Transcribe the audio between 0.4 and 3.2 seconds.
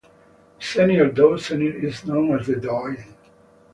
The senior Douzenier is known as the Doyen.